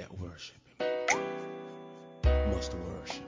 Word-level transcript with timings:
that 0.00 0.18
worship 0.18 0.56
Him 0.78 0.86
must 2.54 2.72
worship 2.74 3.22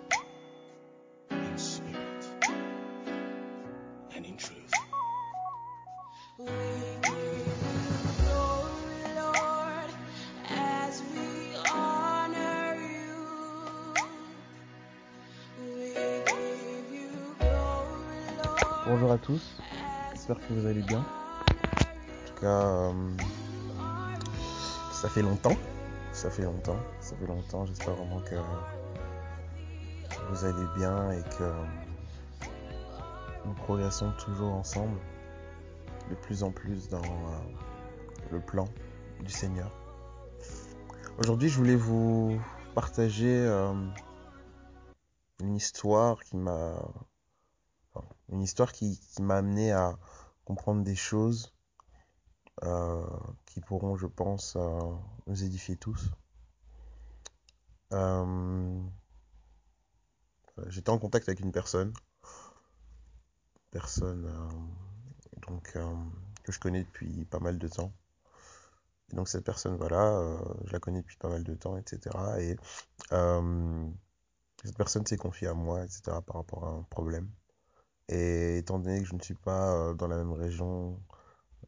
and 4.10 4.24
in 4.24 4.36
truth. 4.38 4.72
Bonjour 18.86 19.12
à 19.12 19.18
tous, 19.18 19.58
j'espère 20.12 20.38
que 20.38 20.54
vous 20.54 20.66
allez 20.66 20.82
bien. 20.82 21.00
En 21.00 22.26
tout 22.26 22.40
cas, 22.40 22.46
euh, 22.46 22.92
ça 24.92 25.08
fait 25.10 25.22
longtemps, 25.22 25.56
ça 26.22 26.30
fait 26.30 26.44
longtemps, 26.44 26.78
ça 27.00 27.16
fait 27.16 27.26
longtemps. 27.26 27.66
J'espère 27.66 27.96
vraiment 27.96 28.20
que 28.20 28.36
vous 30.30 30.44
allez 30.44 30.66
bien 30.76 31.10
et 31.10 31.22
que 31.36 31.52
nous 33.44 33.54
progressons 33.54 34.12
toujours 34.24 34.52
ensemble, 34.52 35.00
de 36.10 36.14
plus 36.14 36.44
en 36.44 36.52
plus 36.52 36.88
dans 36.88 37.02
euh, 37.02 37.38
le 38.30 38.38
plan 38.38 38.68
du 39.18 39.32
Seigneur. 39.32 39.68
Aujourd'hui, 41.18 41.48
je 41.48 41.56
voulais 41.56 41.74
vous 41.74 42.40
partager 42.76 43.44
euh, 43.44 43.74
une 45.40 45.56
histoire 45.56 46.22
qui 46.22 46.36
m'a, 46.36 46.88
une 48.28 48.42
histoire 48.42 48.70
qui, 48.70 48.96
m'a 49.18 49.38
amené 49.38 49.72
à 49.72 49.98
comprendre 50.44 50.84
des 50.84 50.94
choses 50.94 51.51
qui 53.46 53.60
pourront, 53.60 53.96
je 53.96 54.06
pense, 54.06 54.56
euh, 54.56 54.78
nous 55.26 55.44
édifier 55.44 55.76
tous. 55.76 56.10
Euh, 57.92 58.80
J'étais 60.68 60.90
en 60.90 60.98
contact 60.98 61.28
avec 61.28 61.40
une 61.40 61.52
personne, 61.52 61.92
personne 63.70 64.26
euh, 64.26 65.40
donc 65.48 65.72
euh, 65.76 65.94
que 66.44 66.52
je 66.52 66.58
connais 66.60 66.84
depuis 66.84 67.24
pas 67.24 67.40
mal 67.40 67.58
de 67.58 67.68
temps. 67.68 67.92
Donc 69.12 69.28
cette 69.28 69.44
personne, 69.44 69.76
voilà, 69.76 70.16
euh, 70.18 70.38
je 70.64 70.72
la 70.72 70.80
connais 70.80 71.00
depuis 71.02 71.16
pas 71.16 71.28
mal 71.28 71.44
de 71.44 71.54
temps, 71.54 71.76
etc. 71.76 72.16
Et 72.40 72.56
euh, 73.12 73.88
cette 74.64 74.76
personne 74.76 75.06
s'est 75.06 75.16
confiée 75.18 75.48
à 75.48 75.54
moi, 75.54 75.84
etc. 75.84 76.22
par 76.22 76.36
rapport 76.36 76.64
à 76.66 76.70
un 76.70 76.82
problème. 76.84 77.30
Et 78.08 78.58
étant 78.58 78.78
donné 78.78 79.00
que 79.02 79.08
je 79.08 79.14
ne 79.14 79.22
suis 79.22 79.34
pas 79.34 79.74
euh, 79.74 79.94
dans 79.94 80.08
la 80.08 80.16
même 80.16 80.32
région 80.32 81.00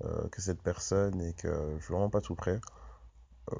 euh, 0.03 0.29
que 0.29 0.41
cette 0.43 0.61
personne 0.61 1.21
et 1.21 1.35
que 1.35 1.77
je 1.79 1.85
suis 1.85 1.93
vraiment 1.93 2.11
pas 2.11 2.21
tout 2.21 2.35
prêt, 2.35 2.61
euh, 3.53 3.57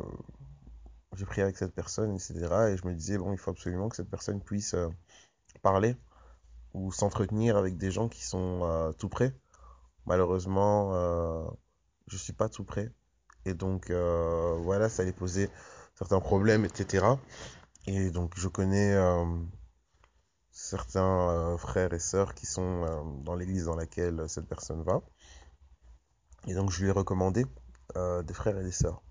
j'ai 1.15 1.27
pris 1.27 1.43
avec 1.43 1.57
cette 1.57 1.73
personne, 1.73 2.13
etc. 2.13 2.35
Et 2.71 2.77
je 2.77 2.87
me 2.87 2.95
disais, 2.95 3.19
bon, 3.19 3.33
il 3.33 3.39
faut 3.39 3.53
absolument 3.53 3.89
que 3.89 3.97
cette 3.97 4.11
personne 4.11 4.41
puisse 4.41 4.75
euh, 4.75 4.89
parler 5.63 5.97
ou 6.73 6.91
s'entretenir 6.91 7.57
avec 7.57 7.77
des 7.77 7.93
gens 7.93 8.09
qui 8.09 8.25
sont 8.25 8.93
tout 8.99 9.09
près. 9.09 9.33
Malheureusement, 10.07 10.93
je 12.09 12.17
suis 12.17 12.33
pas 12.33 12.49
tout 12.49 12.65
près. 12.65 12.91
Et 13.45 13.55
donc, 13.55 13.93
voilà, 13.93 14.89
ça 14.89 15.03
allait 15.03 15.13
poser 15.13 15.51
certains 15.95 16.19
problèmes, 16.19 16.65
etc. 16.65 17.07
Et 17.87 18.11
donc, 18.11 18.33
je 18.37 18.49
connais 18.49 18.97
certains 20.51 21.57
frères 21.59 21.93
et 21.93 22.01
sœurs 22.01 22.35
qui 22.35 22.47
sont 22.47 23.23
dans 23.25 23.37
l'église 23.37 23.67
dans 23.67 23.77
laquelle 23.77 24.25
cette 24.29 24.49
personne 24.49 24.83
va. 24.83 25.01
Et 26.47 26.55
donc, 26.55 26.71
je 26.71 26.83
lui 26.83 26.89
ai 26.89 26.93
recommandé 26.93 27.47
euh, 27.97 28.23
des 28.23 28.35
frères 28.35 28.59
et 28.59 28.65
des 28.65 28.73
sœurs. 28.73 29.03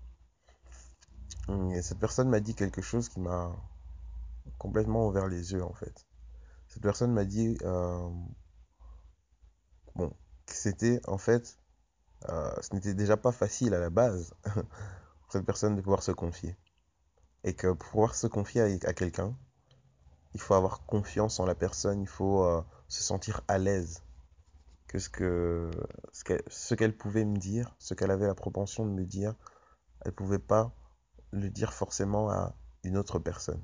Et 1.72 1.82
cette 1.82 1.98
personne 1.98 2.28
m'a 2.28 2.40
dit 2.40 2.54
quelque 2.54 2.80
chose 2.80 3.08
qui 3.08 3.20
m'a 3.20 3.54
complètement 4.58 5.06
ouvert 5.06 5.26
les 5.26 5.52
yeux, 5.52 5.62
en 5.62 5.74
fait. 5.74 6.06
Cette 6.68 6.82
personne 6.82 7.12
m'a 7.12 7.24
dit, 7.24 7.58
euh, 7.62 8.08
bon, 9.94 10.10
que 10.46 10.54
c'était, 10.54 11.00
en 11.06 11.18
fait, 11.18 11.58
euh, 12.28 12.54
ce 12.62 12.74
n'était 12.74 12.94
déjà 12.94 13.16
pas 13.16 13.32
facile 13.32 13.74
à 13.74 13.80
la 13.80 13.90
base 13.90 14.32
pour 14.42 14.62
cette 15.32 15.44
personne 15.44 15.76
de 15.76 15.80
pouvoir 15.82 16.02
se 16.02 16.12
confier. 16.12 16.56
Et 17.42 17.54
que 17.54 17.66
pour 17.72 17.90
pouvoir 17.90 18.14
se 18.14 18.26
confier 18.26 18.62
à, 18.62 18.88
à 18.88 18.94
quelqu'un, 18.94 19.36
il 20.34 20.40
faut 20.40 20.54
avoir 20.54 20.86
confiance 20.86 21.40
en 21.40 21.46
la 21.46 21.54
personne, 21.54 22.00
il 22.00 22.08
faut 22.08 22.44
euh, 22.44 22.62
se 22.88 23.02
sentir 23.02 23.42
à 23.48 23.58
l'aise 23.58 24.02
que 24.94 25.00
ce 25.00 25.08
que 25.10 25.70
ce 26.12 26.22
qu'elle 26.22 26.42
ce 26.46 26.74
qu'elle 26.76 26.96
pouvait 26.96 27.24
me 27.24 27.36
dire, 27.36 27.74
ce 27.80 27.94
qu'elle 27.94 28.12
avait 28.12 28.28
la 28.28 28.34
propension 28.36 28.86
de 28.86 28.92
me 28.92 29.04
dire, 29.04 29.34
elle 30.04 30.12
pouvait 30.12 30.38
pas 30.38 30.72
le 31.32 31.50
dire 31.50 31.72
forcément 31.72 32.30
à 32.30 32.54
une 32.84 32.96
autre 32.96 33.18
personne. 33.18 33.60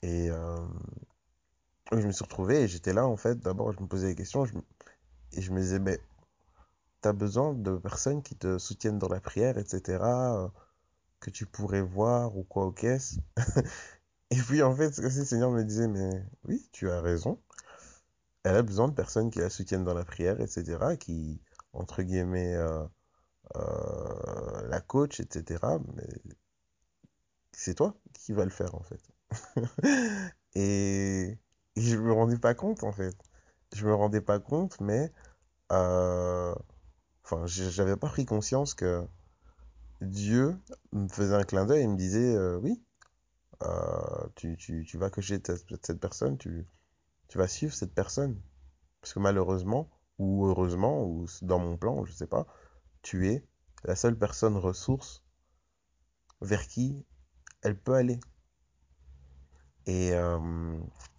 Et 0.00 0.30
euh, 0.30 0.56
je 1.92 2.06
me 2.06 2.12
suis 2.12 2.24
retrouvé 2.24 2.62
et 2.62 2.68
j'étais 2.68 2.94
là 2.94 3.06
en 3.06 3.18
fait. 3.18 3.40
D'abord, 3.40 3.72
je 3.72 3.80
me 3.80 3.86
posais 3.86 4.06
des 4.08 4.14
questions 4.14 4.46
je 4.46 4.54
et 5.32 5.42
je 5.42 5.52
me 5.52 5.60
disais, 5.60 5.78
mais 5.78 6.00
t'as 7.02 7.12
besoin 7.12 7.52
de 7.52 7.76
personnes 7.76 8.22
qui 8.22 8.36
te 8.36 8.56
soutiennent 8.56 8.98
dans 8.98 9.08
la 9.08 9.20
prière, 9.20 9.58
etc. 9.58 9.98
que 11.20 11.30
tu 11.30 11.44
pourrais 11.44 11.82
voir 11.82 12.38
ou 12.38 12.42
quoi 12.44 12.66
au. 12.66 12.74
Et 14.30 14.36
puis 14.36 14.62
en 14.62 14.74
fait, 14.74 14.94
si 14.94 15.02
le 15.02 15.10
Seigneur 15.10 15.50
me 15.50 15.62
disait, 15.62 15.88
mais 15.88 16.24
oui, 16.44 16.66
tu 16.72 16.90
as 16.90 17.02
raison. 17.02 17.38
Elle 18.44 18.56
a 18.56 18.62
besoin 18.62 18.88
de 18.88 18.94
personnes 18.94 19.30
qui 19.30 19.40
la 19.40 19.50
soutiennent 19.50 19.84
dans 19.84 19.94
la 19.94 20.04
prière, 20.04 20.40
etc. 20.40 20.96
Qui, 20.96 21.40
entre 21.72 22.02
guillemets, 22.02 22.54
euh, 22.54 22.84
euh, 23.56 24.68
la 24.68 24.80
coach, 24.80 25.20
etc. 25.20 25.80
Mais 25.96 26.08
c'est 27.52 27.74
toi 27.74 27.94
qui 28.12 28.32
vas 28.32 28.44
le 28.44 28.50
faire 28.50 28.74
en 28.74 28.82
fait. 28.82 29.00
Et, 30.54 31.38
et 31.76 31.80
je 31.80 31.96
me 31.96 32.12
rendais 32.12 32.38
pas 32.38 32.54
compte 32.54 32.84
en 32.84 32.92
fait. 32.92 33.16
Je 33.74 33.86
me 33.86 33.94
rendais 33.94 34.20
pas 34.20 34.38
compte, 34.38 34.80
mais 34.80 35.12
euh, 35.72 36.54
enfin, 37.24 37.46
j'avais 37.46 37.96
pas 37.96 38.08
pris 38.08 38.26
conscience 38.26 38.74
que 38.74 39.06
Dieu 40.02 40.58
me 40.92 41.08
faisait 41.08 41.34
un 41.34 41.44
clin 41.44 41.64
d'œil 41.66 41.82
et 41.82 41.86
me 41.86 41.96
disait 41.96 42.36
oui, 42.56 42.82
tu, 44.36 44.56
tu, 44.56 44.84
tu 44.84 44.98
vas 44.98 45.10
cette, 45.20 45.52
cette 45.84 46.00
personne, 46.00 46.38
tu, 46.38 46.66
tu 47.28 47.38
vas 47.38 47.48
suivre 47.48 47.74
cette 47.74 47.94
personne. 47.94 48.40
Parce 49.00 49.14
que 49.14 49.18
malheureusement, 49.18 49.90
ou 50.18 50.46
heureusement, 50.46 51.04
ou 51.04 51.26
dans 51.42 51.58
mon 51.58 51.76
plan, 51.76 52.04
je 52.04 52.12
sais 52.12 52.26
pas, 52.26 52.46
tu 53.02 53.28
es 53.28 53.46
la 53.84 53.96
seule 53.96 54.18
personne 54.18 54.56
ressource 54.56 55.24
vers 56.40 56.66
qui 56.66 57.04
elle 57.62 57.78
peut 57.78 57.94
aller. 57.94 58.20
Et 59.86 60.12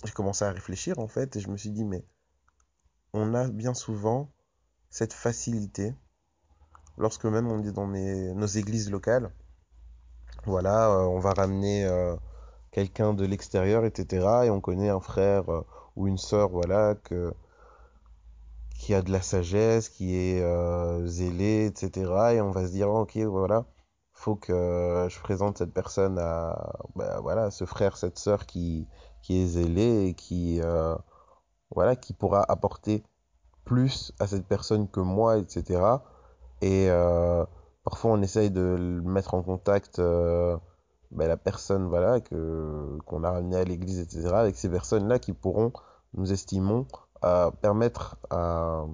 j'ai 0.05 0.11
commencé 0.13 0.45
à 0.45 0.51
réfléchir 0.51 0.99
en 0.99 1.07
fait, 1.07 1.35
et 1.35 1.39
je 1.39 1.49
me 1.49 1.57
suis 1.57 1.71
dit, 1.71 1.83
mais 1.83 2.05
on 3.13 3.33
a 3.33 3.49
bien 3.49 3.73
souvent 3.73 4.31
cette 4.89 5.13
facilité, 5.13 5.93
lorsque 6.97 7.25
même 7.25 7.47
on 7.47 7.63
est 7.63 7.71
dans 7.71 7.87
nos 7.87 8.45
églises 8.45 8.89
locales, 8.89 9.33
voilà, 10.45 10.89
euh, 10.91 11.03
on 11.03 11.19
va 11.19 11.31
ramener 11.31 11.85
euh, 11.85 12.15
quelqu'un 12.73 13.13
de 13.13 13.25
l'extérieur, 13.25 13.85
etc. 13.85 14.45
Et 14.45 14.49
on 14.49 14.59
connaît 14.59 14.89
un 14.89 14.99
frère 14.99 15.49
euh, 15.49 15.61
ou 15.95 16.07
une 16.07 16.17
sœur, 16.17 16.49
voilà, 16.49 16.95
que, 16.95 17.33
qui 18.79 18.93
a 18.93 19.01
de 19.01 19.11
la 19.11 19.21
sagesse, 19.21 19.87
qui 19.89 20.17
est 20.17 20.41
euh, 20.41 21.05
zélé, 21.07 21.67
etc. 21.67 22.11
Et 22.33 22.41
on 22.41 22.51
va 22.51 22.67
se 22.67 22.71
dire, 22.71 22.89
ok, 22.89 23.15
voilà, 23.19 23.65
faut 24.13 24.35
que 24.35 25.07
je 25.09 25.19
présente 25.21 25.57
cette 25.57 25.73
personne 25.73 26.17
à, 26.19 26.73
bah, 26.95 27.19
voilà, 27.21 27.51
ce 27.51 27.65
frère, 27.65 27.97
cette 27.97 28.19
sœur 28.19 28.45
qui, 28.45 28.87
qui 29.23 29.41
est 29.41 29.47
zélé 29.47 30.07
et 30.07 30.13
qui, 30.13 30.61
euh, 30.61 30.95
voilà, 31.71 31.95
qui 31.95 32.13
pourra 32.13 32.43
apporter 32.47 33.03
plus 33.65 34.13
à 34.19 34.27
cette 34.27 34.45
personne 34.45 34.89
que 34.89 34.99
moi, 34.99 35.37
etc. 35.37 35.81
Et 36.61 36.89
euh, 36.89 37.45
parfois, 37.83 38.11
on 38.11 38.21
essaye 38.21 38.51
de 38.51 38.75
le 38.77 39.01
mettre 39.01 39.33
en 39.33 39.43
contact 39.43 39.99
euh, 39.99 40.57
ben, 41.13 41.27
la 41.27 41.37
personne 41.37 41.87
voilà 41.87 42.19
que 42.19 42.97
qu'on 43.05 43.23
a 43.23 43.31
ramené 43.31 43.57
à 43.57 43.63
l'église, 43.63 43.99
etc. 43.99 44.27
Avec 44.33 44.55
ces 44.55 44.69
personnes-là 44.69 45.19
qui 45.19 45.33
pourront, 45.33 45.71
nous 46.13 46.31
estimons, 46.31 46.87
euh, 47.23 47.51
permettre 47.61 48.17
à 48.29 48.85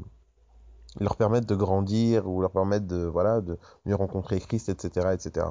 leur 1.00 1.16
permettre 1.16 1.48
de 1.48 1.56
grandir 1.56 2.27
ou 2.27 2.42
leur 2.42 2.51
permettre 2.51 2.88
de 2.88 3.06
voilà 3.06 3.42
de 3.42 3.57
mieux 3.86 3.95
rencontrer 3.95 4.39
Christ, 4.39 4.69
etc., 4.69 5.10
etc. 5.13 5.48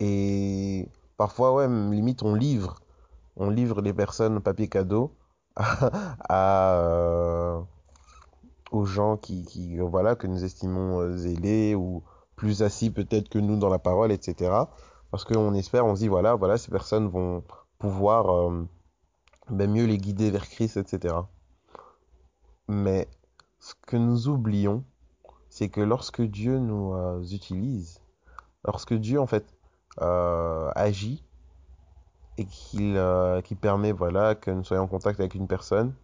Et 0.00 0.88
parfois, 1.16 1.54
ouais, 1.54 1.68
limite, 1.68 2.22
on 2.22 2.34
livre, 2.34 2.80
on 3.36 3.50
livre 3.50 3.80
les 3.82 3.92
personnes 3.92 4.40
papier 4.40 4.68
cadeau 4.68 5.12
à, 5.56 6.74
euh, 6.74 7.60
aux 8.70 8.84
gens 8.84 9.16
qui, 9.16 9.78
voilà, 9.78 10.14
que 10.14 10.26
nous 10.26 10.44
estimons 10.44 11.00
euh, 11.00 11.16
zélés 11.16 11.74
ou 11.74 12.02
plus 12.36 12.62
assis 12.62 12.90
peut-être 12.90 13.28
que 13.28 13.38
nous 13.38 13.56
dans 13.56 13.68
la 13.68 13.80
parole, 13.80 14.12
etc. 14.12 14.52
Parce 15.10 15.24
qu'on 15.24 15.54
espère, 15.54 15.86
on 15.86 15.94
se 15.94 16.00
dit, 16.00 16.08
voilà, 16.08 16.34
voilà, 16.34 16.58
ces 16.58 16.70
personnes 16.70 17.08
vont 17.08 17.42
pouvoir 17.78 18.30
euh, 18.30 18.66
ben, 19.50 19.70
mieux 19.70 19.86
les 19.86 19.98
guider 19.98 20.30
vers 20.30 20.48
Christ, 20.48 20.76
etc. 20.76 21.14
Mais 22.68 23.08
ce 23.60 23.74
que 23.86 23.96
nous 23.96 24.28
oublions, 24.28 24.84
c'est 25.48 25.68
que 25.68 25.80
lorsque 25.80 26.22
Dieu 26.22 26.58
nous 26.58 26.92
euh, 26.94 27.22
utilise, 27.22 28.00
lorsque 28.64 28.94
Dieu, 28.94 29.18
en 29.20 29.26
fait, 29.26 29.46
euh, 30.00 30.70
agit 30.76 31.24
et 32.36 32.44
qu'il 32.44 32.96
euh, 32.96 33.40
qui 33.40 33.56
permet 33.56 33.90
voilà, 33.90 34.34
que 34.36 34.50
nous 34.50 34.62
soyons 34.62 34.84
en 34.84 34.86
contact 34.86 35.18
avec 35.18 35.34
une 35.34 35.48
personne, 35.48 35.94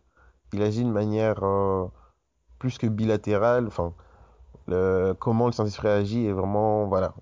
il 0.53 0.63
agit 0.63 0.85
de 0.85 0.91
manière 0.91 1.45
euh, 1.45 1.87
plus 2.59 2.79
que 2.79 2.87
bilatérale. 2.87 3.67
Enfin, 3.69 3.95
comment 4.67 5.47
le 5.47 5.53
Saint-Esprit 5.53 5.89
agit 5.89 6.27
est 6.27 6.33
vraiment, 6.33 6.87
voilà, 6.87 7.15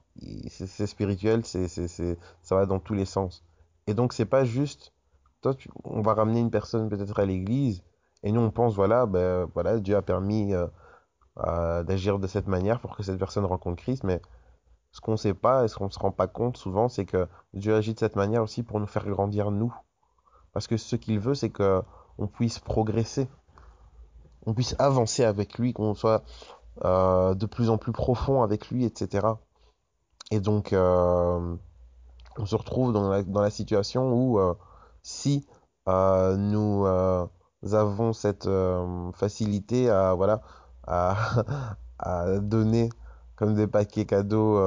c'est 0.48 0.86
spirituel, 0.86 1.44
c'est, 1.44 1.68
ça 1.68 2.54
va 2.54 2.66
dans 2.66 2.78
tous 2.78 2.94
les 2.94 3.04
sens. 3.04 3.44
Et 3.86 3.94
donc, 3.94 4.12
c'est 4.12 4.26
pas 4.26 4.44
juste, 4.44 4.92
toi, 5.40 5.54
on 5.84 6.02
va 6.02 6.14
ramener 6.14 6.40
une 6.40 6.50
personne 6.50 6.88
peut-être 6.88 7.18
à 7.18 7.26
l'église, 7.26 7.82
et 8.22 8.30
nous, 8.30 8.40
on 8.40 8.50
pense, 8.50 8.74
voilà, 8.74 9.06
ben, 9.06 9.48
voilà, 9.54 9.80
Dieu 9.80 9.96
a 9.96 10.02
permis 10.02 10.54
euh, 10.54 11.82
d'agir 11.82 12.18
de 12.18 12.26
cette 12.26 12.46
manière 12.46 12.80
pour 12.80 12.96
que 12.96 13.02
cette 13.02 13.18
personne 13.18 13.44
rencontre 13.44 13.82
Christ, 13.82 14.04
mais 14.04 14.20
ce 14.92 15.00
qu'on 15.00 15.16
sait 15.16 15.34
pas 15.34 15.64
et 15.64 15.68
ce 15.68 15.76
qu'on 15.76 15.90
se 15.90 15.98
rend 15.98 16.12
pas 16.12 16.26
compte 16.26 16.56
souvent, 16.56 16.88
c'est 16.88 17.06
que 17.06 17.26
Dieu 17.54 17.74
agit 17.74 17.94
de 17.94 17.98
cette 17.98 18.16
manière 18.16 18.42
aussi 18.42 18.62
pour 18.62 18.78
nous 18.78 18.86
faire 18.86 19.06
grandir 19.06 19.50
nous. 19.50 19.74
Parce 20.52 20.66
que 20.66 20.76
ce 20.76 20.96
qu'il 20.96 21.18
veut, 21.18 21.34
c'est 21.34 21.48
que 21.48 21.82
on 22.18 22.26
puisse 22.26 22.58
progresser, 22.58 23.26
on 24.44 24.52
puisse 24.52 24.76
avancer 24.78 25.24
avec 25.24 25.58
lui, 25.58 25.72
qu'on 25.72 25.94
soit 25.94 26.22
euh, 26.84 27.34
de 27.34 27.46
plus 27.46 27.68
en 27.68 27.76
plus 27.76 27.92
profond 27.92 28.42
avec 28.42 28.70
lui, 28.70 28.84
etc. 28.84 29.26
Et 30.30 30.40
donc, 30.40 30.72
euh, 30.72 31.54
on 32.38 32.46
se 32.46 32.56
retrouve 32.56 32.92
dans 32.92 33.10
la, 33.10 33.50
situation 33.50 34.12
où 34.12 34.38
euh, 34.38 34.54
si 35.02 35.46
nous 35.86 36.86
avons 37.72 38.12
cette 38.12 38.48
facilité 39.12 39.90
à, 39.90 40.14
voilà, 40.14 40.40
à, 40.86 42.38
donner 42.40 42.88
comme 43.36 43.54
des 43.54 43.66
paquets 43.66 44.06
cadeaux 44.06 44.58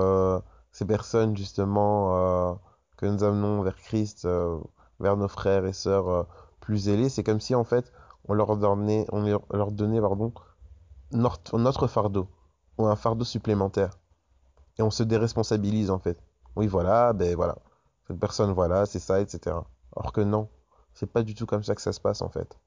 ces 0.71 0.85
personnes 0.85 1.35
justement 1.35 2.59
que 2.97 3.05
nous 3.07 3.23
amenons 3.23 3.61
vers 3.63 3.77
Christ, 3.77 4.27
vers 4.99 5.17
nos 5.17 5.27
frères 5.27 5.65
et 5.65 5.73
sœurs 5.73 6.27
plus 6.59 6.87
ailés, 6.89 7.09
c'est 7.09 7.23
comme 7.23 7.41
si 7.41 7.55
en 7.55 7.63
fait 7.63 7.91
on 8.27 8.33
leur 8.33 8.57
donnait, 8.57 9.05
on 9.11 9.21
leur 9.23 9.71
donnait 9.71 10.01
pardon, 10.01 10.31
notre, 11.15 11.87
fardeau 11.87 12.27
ou 12.77 12.85
un 12.85 12.95
fardeau 12.95 13.25
supplémentaire 13.25 13.97
et 14.77 14.81
on 14.81 14.91
se 14.91 15.03
déresponsabilise 15.03 15.89
en 15.89 15.99
fait. 15.99 16.21
Oui, 16.55 16.67
voilà, 16.67 17.13
ben 17.13 17.35
voilà, 17.35 17.57
cette 18.07 18.19
personne, 18.19 18.51
voilà, 18.51 18.85
c'est 18.85 18.99
ça, 18.99 19.19
etc. 19.21 19.55
Alors 19.95 20.11
que 20.13 20.21
non, 20.21 20.49
c'est 20.93 21.11
pas 21.11 21.23
du 21.23 21.35
tout 21.35 21.45
comme 21.45 21.63
ça 21.63 21.75
que 21.75 21.81
ça 21.81 21.93
se 21.93 21.99
passe 21.99 22.21
en 22.21 22.29
fait. 22.29 22.57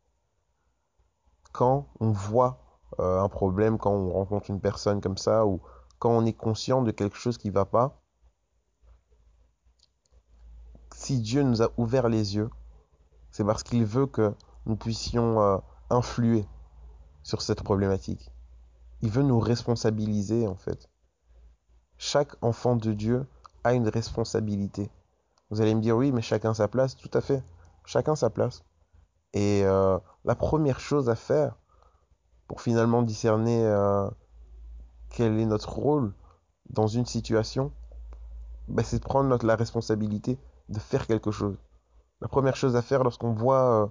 Quand 1.52 1.88
on 2.00 2.10
voit 2.10 2.58
euh, 3.00 3.20
un 3.20 3.28
problème, 3.28 3.78
quand 3.78 3.92
on 3.92 4.12
rencontre 4.12 4.50
une 4.50 4.60
personne 4.60 5.00
comme 5.00 5.18
ça, 5.18 5.46
ou 5.46 5.60
quand 5.98 6.10
on 6.10 6.24
est 6.26 6.32
conscient 6.32 6.82
de 6.82 6.90
quelque 6.90 7.16
chose 7.16 7.38
qui 7.38 7.50
va 7.50 7.64
pas, 7.64 8.00
si 10.94 11.20
Dieu 11.20 11.42
nous 11.42 11.62
a 11.62 11.70
ouvert 11.76 12.08
les 12.08 12.36
yeux, 12.36 12.50
c'est 13.30 13.44
parce 13.44 13.62
qu'il 13.62 13.84
veut 13.84 14.06
que 14.06 14.34
nous 14.66 14.76
puissions 14.76 15.40
euh, 15.40 15.58
influer 15.90 16.46
sur 17.22 17.42
cette 17.42 17.62
problématique. 17.62 18.30
Il 19.02 19.10
veut 19.10 19.22
nous 19.22 19.38
responsabiliser 19.38 20.46
en 20.46 20.56
fait. 20.56 20.88
Chaque 21.96 22.32
enfant 22.42 22.76
de 22.76 22.92
Dieu 22.92 23.26
a 23.64 23.74
une 23.74 23.88
responsabilité. 23.88 24.90
Vous 25.50 25.60
allez 25.60 25.74
me 25.74 25.80
dire 25.80 25.96
oui, 25.96 26.12
mais 26.12 26.22
chacun 26.22 26.54
sa 26.54 26.68
place. 26.68 26.96
Tout 26.96 27.10
à 27.12 27.20
fait. 27.20 27.42
Chacun 27.84 28.16
sa 28.16 28.30
place. 28.30 28.64
Et 29.32 29.62
euh, 29.64 29.98
la 30.24 30.34
première 30.34 30.80
chose 30.80 31.08
à 31.08 31.14
faire 31.14 31.56
pour 32.46 32.60
finalement 32.60 33.02
discerner 33.02 33.64
euh, 33.64 34.08
quel 35.10 35.38
est 35.38 35.46
notre 35.46 35.72
rôle 35.72 36.14
dans 36.70 36.86
une 36.86 37.06
situation, 37.06 37.72
ben, 38.68 38.84
c'est 38.84 38.98
de 38.98 39.04
prendre 39.04 39.28
notre, 39.28 39.46
la 39.46 39.56
responsabilité 39.56 40.38
de 40.68 40.78
faire 40.78 41.06
quelque 41.06 41.30
chose. 41.30 41.58
La 42.20 42.28
première 42.28 42.56
chose 42.56 42.76
à 42.76 42.82
faire 42.82 43.04
lorsqu'on 43.04 43.32
voit 43.32 43.82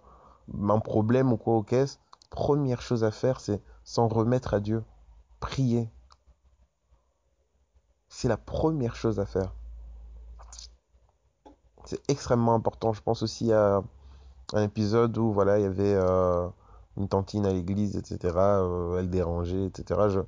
euh, 0.53 0.69
un 0.69 0.79
problème 0.79 1.31
ou 1.31 1.37
quoi 1.37 1.55
aux 1.55 1.63
caisses, 1.63 1.99
première 2.29 2.81
chose 2.81 3.03
à 3.03 3.11
faire, 3.11 3.39
c'est 3.39 3.61
s'en 3.83 4.07
remettre 4.07 4.53
à 4.53 4.59
Dieu. 4.59 4.83
Prier. 5.39 5.89
C'est 8.09 8.27
la 8.27 8.37
première 8.37 8.95
chose 8.95 9.19
à 9.19 9.25
faire. 9.25 9.53
C'est 11.85 12.01
extrêmement 12.09 12.53
important. 12.55 12.93
Je 12.93 13.01
pense 13.01 13.21
aussi 13.21 13.53
à 13.53 13.81
un 14.53 14.63
épisode 14.63 15.17
où 15.17 15.31
voilà, 15.31 15.59
il 15.59 15.63
y 15.63 15.65
avait 15.65 15.93
euh, 15.95 16.47
une 16.97 17.07
tantine 17.07 17.45
à 17.45 17.53
l'église, 17.53 17.95
etc. 17.97 18.33
euh, 18.35 18.99
elle 18.99 19.09
dérangeait, 19.09 19.65
etc. 19.65 20.09
Je, 20.09 20.19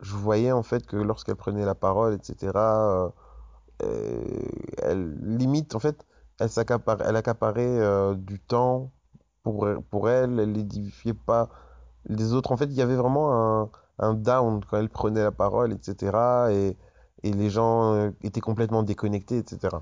je 0.00 0.14
voyais 0.14 0.52
en 0.52 0.62
fait 0.62 0.86
que 0.86 0.96
lorsqu'elle 0.96 1.36
prenait 1.36 1.64
la 1.64 1.74
parole, 1.74 2.14
etc. 2.14 2.52
euh, 2.56 3.08
elle 4.82 5.14
limite, 5.36 5.74
en 5.74 5.78
fait, 5.78 6.06
elle 6.40 6.50
s'accapare, 6.50 7.02
elle 7.02 7.16
accaparait 7.16 8.14
du 8.16 8.40
temps 8.40 8.90
pour, 9.42 9.68
pour 9.90 10.08
elle, 10.08 10.40
elle 10.40 10.52
n'édifiait 10.52 11.14
pas 11.14 11.50
les 12.06 12.32
autres. 12.32 12.52
En 12.52 12.56
fait, 12.56 12.66
il 12.66 12.74
y 12.74 12.82
avait 12.82 12.96
vraiment 12.96 13.62
un, 13.62 13.70
un 13.98 14.14
down 14.14 14.62
quand 14.64 14.78
elle 14.78 14.88
prenait 14.88 15.22
la 15.22 15.32
parole, 15.32 15.72
etc. 15.72 16.16
Et, 16.50 16.76
et 17.22 17.32
les 17.32 17.50
gens 17.50 17.94
euh, 17.94 18.10
étaient 18.22 18.40
complètement 18.40 18.82
déconnectés, 18.82 19.38
etc. 19.38 19.76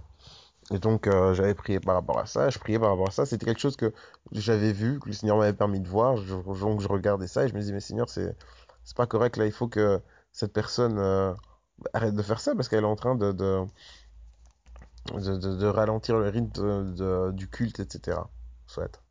Et 0.70 0.78
donc, 0.78 1.06
euh, 1.06 1.34
j'avais 1.34 1.55
prié 1.55 1.78
par 1.78 1.94
rapport 1.94 2.19
à 2.19 2.26
ça, 2.26 2.49
je 2.49 2.58
priais 2.58 2.78
par 2.78 2.90
rapport 2.90 3.08
à 3.08 3.11
ça. 3.11 3.26
C'était 3.26 3.44
quelque 3.44 3.61
chose 3.61 3.76
que 3.76 3.93
j'avais 4.32 4.72
vu, 4.72 4.99
que 4.99 5.08
le 5.08 5.12
Seigneur 5.12 5.37
m'avait 5.37 5.52
permis 5.52 5.81
de 5.81 5.88
voir. 5.88 6.14
Donc, 6.14 6.81
je 6.81 6.88
regardais 6.88 7.26
ça 7.26 7.44
et 7.44 7.49
je 7.49 7.55
me 7.55 7.61
disais, 7.61 7.72
mais 7.72 7.81
Seigneur, 7.81 8.08
c'est, 8.08 8.34
c'est 8.84 8.96
pas 8.96 9.06
correct. 9.06 9.37
Là, 9.37 9.46
il 9.46 9.52
faut 9.52 9.69
que 9.69 10.00
cette 10.32 10.52
personne 10.52 10.99
euh, 10.99 11.34
arrête 11.93 12.14
de 12.14 12.22
faire 12.22 12.40
ça 12.40 12.55
parce 12.55 12.69
qu'elle 12.69 12.84
est 12.84 12.87
en 12.87 12.96
train 12.96 13.14
de, 13.14 13.32
de, 13.32 13.67
de, 15.12 15.67
ralentir 15.67 16.19
le 16.19 16.28
rythme 16.31 17.32
du 17.32 17.49
culte, 17.49 17.81
etc. 17.81 18.19
Soit. 18.67 19.02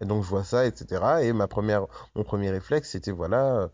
Et 0.00 0.06
donc, 0.06 0.22
je 0.24 0.28
vois 0.28 0.44
ça, 0.44 0.64
etc. 0.64 1.02
Et 1.22 1.32
ma 1.34 1.48
première, 1.48 1.86
mon 2.14 2.24
premier 2.24 2.50
réflexe, 2.50 2.90
c'était, 2.90 3.10
voilà, 3.10 3.68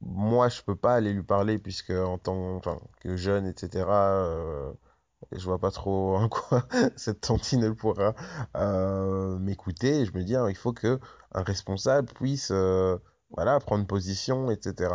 moi, 0.00 0.48
je 0.48 0.62
peux 0.62 0.76
pas 0.76 0.94
aller 0.94 1.12
lui 1.12 1.22
parler 1.22 1.58
puisque 1.58 1.90
en 1.90 2.18
tant 2.18 2.60
que 3.00 3.16
jeune, 3.16 3.46
etc., 3.46 3.86
euh, 3.88 4.72
je 5.32 5.44
vois 5.44 5.58
pas 5.58 5.70
trop 5.70 6.16
en 6.16 6.28
quoi 6.28 6.66
cette 6.96 7.20
tantine 7.22 7.62
elle 7.64 7.74
pourra 7.74 8.14
euh, 8.56 9.38
m'écouter. 9.38 10.04
Je 10.06 10.12
me 10.12 10.22
dis, 10.22 10.36
hein, 10.36 10.48
il 10.48 10.56
faut 10.56 10.72
que 10.72 11.00
un 11.32 11.42
responsable 11.42 12.08
puisse 12.14 12.50
euh, 12.52 12.98
voilà, 13.30 13.58
prendre 13.60 13.86
position, 13.86 14.50
etc. 14.50 14.94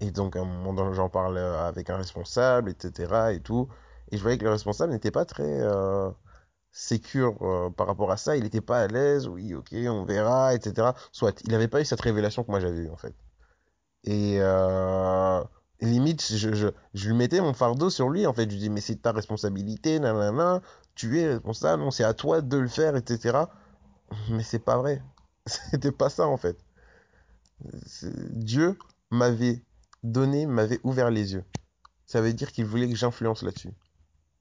Et 0.00 0.10
donc, 0.10 0.36
à 0.36 0.40
un 0.40 0.44
moment, 0.44 0.92
j'en 0.92 1.08
parle 1.08 1.38
avec 1.38 1.90
un 1.90 1.96
responsable, 1.96 2.70
etc. 2.70 3.32
et 3.32 3.40
tout. 3.40 3.68
Et 4.10 4.16
je 4.16 4.22
voyais 4.22 4.38
que 4.38 4.44
le 4.44 4.50
responsable 4.50 4.92
n'était 4.92 5.10
pas 5.10 5.24
très 5.24 5.60
euh, 5.62 6.10
sécure 6.72 7.36
euh, 7.42 7.70
par 7.70 7.86
rapport 7.86 8.10
à 8.10 8.16
ça. 8.16 8.36
Il 8.36 8.44
n'était 8.44 8.60
pas 8.60 8.80
à 8.82 8.86
l'aise. 8.88 9.28
Oui, 9.28 9.54
ok, 9.54 9.72
on 9.88 10.04
verra, 10.04 10.54
etc. 10.54 10.90
Soit, 11.12 11.40
il 11.44 11.50
n'avait 11.52 11.68
pas 11.68 11.80
eu 11.80 11.84
cette 11.84 12.00
révélation 12.00 12.44
que 12.44 12.50
moi 12.50 12.60
j'avais 12.60 12.78
eue, 12.78 12.90
en 12.90 12.96
fait. 12.96 13.14
Et 14.04 14.38
euh, 14.40 15.42
limite, 15.80 16.22
je, 16.22 16.52
je, 16.54 16.68
je 16.94 17.08
lui 17.08 17.14
mettais 17.14 17.40
mon 17.40 17.54
fardeau 17.54 17.90
sur 17.90 18.08
lui, 18.08 18.26
en 18.26 18.32
fait. 18.32 18.44
Je 18.44 18.54
lui 18.54 18.58
dis, 18.58 18.70
mais 18.70 18.80
c'est 18.80 19.02
ta 19.02 19.12
responsabilité, 19.12 20.00
nanana, 20.00 20.60
tu 20.94 21.20
es 21.20 21.34
responsable, 21.34 21.82
non, 21.82 21.90
c'est 21.90 22.04
à 22.04 22.14
toi 22.14 22.40
de 22.40 22.56
le 22.56 22.68
faire, 22.68 22.96
etc. 22.96 23.38
Mais 24.30 24.42
c'est 24.42 24.58
pas 24.58 24.76
vrai. 24.76 25.02
C'était 25.46 25.92
pas 25.92 26.08
ça, 26.08 26.26
en 26.26 26.36
fait. 26.36 26.56
Dieu 28.30 28.76
m'avait 29.10 29.62
donné, 30.02 30.46
m'avait 30.46 30.80
ouvert 30.82 31.10
les 31.10 31.34
yeux. 31.34 31.44
Ça 32.06 32.20
veut 32.20 32.32
dire 32.32 32.52
qu'il 32.52 32.66
voulait 32.66 32.88
que 32.88 32.96
j'influence 32.96 33.42
là-dessus. 33.42 33.72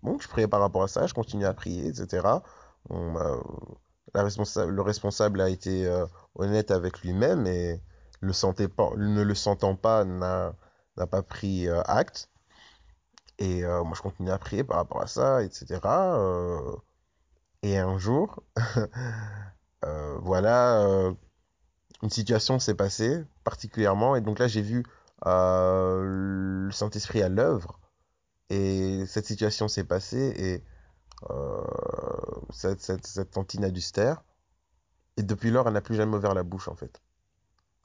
Bon, 0.01 0.17
je 0.19 0.27
priais 0.27 0.47
par 0.47 0.59
rapport 0.59 0.83
à 0.83 0.87
ça, 0.87 1.05
je 1.05 1.13
continuais 1.13 1.45
à 1.45 1.53
prier, 1.53 1.87
etc. 1.87 2.27
On, 2.89 3.13
la 4.13 4.23
le 4.65 4.81
responsable 4.81 5.41
a 5.41 5.49
été 5.49 5.87
euh, 5.87 6.05
honnête 6.35 6.71
avec 6.71 7.01
lui-même 7.01 7.47
et 7.47 7.81
ne 8.21 9.21
le 9.23 9.35
sentant 9.35 9.75
pas, 9.75 10.05
n'a 10.05 11.07
pas 11.09 11.23
pris 11.23 11.67
euh, 11.67 11.81
acte. 11.83 12.29
Et 13.39 13.65
euh, 13.65 13.83
moi, 13.83 13.93
je 13.95 14.01
continuais 14.01 14.31
à 14.31 14.37
prier 14.37 14.63
par 14.63 14.77
rapport 14.77 15.01
à 15.01 15.07
ça, 15.07 15.43
etc. 15.43 15.79
Euh, 15.83 16.75
et 17.63 17.77
un 17.77 17.97
jour, 17.97 18.43
voilà, 20.21 21.13
une 22.03 22.09
situation 22.09 22.59
s'est 22.59 22.75
passée 22.75 23.23
particulièrement. 23.43 24.15
Et 24.15 24.21
donc 24.21 24.39
là, 24.39 24.47
j'ai 24.47 24.61
vu 24.61 24.83
le 25.25 26.69
Saint-Esprit 26.71 27.21
à 27.23 27.29
l'œuvre. 27.29 27.79
Et 28.49 29.05
cette 29.07 29.25
situation 29.25 29.67
s'est 29.67 29.83
passée 29.85 30.33
et 30.37 30.63
cette, 32.51 32.81
cette, 32.81 33.07
cette 33.07 33.31
tantine 33.31 33.63
a 33.63 33.69
dû 33.71 33.81
se 33.81 33.93
taire. 33.93 34.23
Et 35.17 35.23
depuis 35.23 35.51
lors, 35.51 35.67
elle 35.67 35.73
n'a 35.73 35.81
plus 35.81 35.95
jamais 35.95 36.15
ouvert 36.17 36.33
la 36.33 36.43
bouche, 36.43 36.67
en 36.67 36.75
fait 36.75 37.01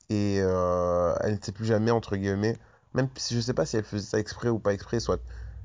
et 0.09 0.39
euh, 0.41 1.15
elle 1.21 1.35
ne 1.35 1.41
s'est 1.41 1.53
plus 1.53 1.65
jamais, 1.65 1.91
entre 1.91 2.17
guillemets, 2.17 2.57
même 2.95 3.09
si 3.17 3.35
je 3.35 3.41
sais 3.41 3.55
pas 3.55 3.67
si 3.67 3.77
elle 3.77 3.85
faisait 3.85 4.07
ça 4.07 4.19
exprès 4.19 4.49
ou 4.49 4.59
pas 4.59 4.73
exprès, 4.73 5.01
soit 5.01 5.21